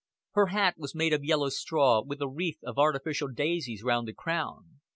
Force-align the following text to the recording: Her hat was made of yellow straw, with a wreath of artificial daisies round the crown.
Her 0.31 0.47
hat 0.47 0.79
was 0.79 0.95
made 0.95 1.13
of 1.13 1.23
yellow 1.23 1.49
straw, 1.49 2.01
with 2.01 2.23
a 2.23 2.27
wreath 2.27 2.57
of 2.63 2.79
artificial 2.79 3.27
daisies 3.27 3.83
round 3.83 4.07
the 4.07 4.13
crown. 4.15 4.79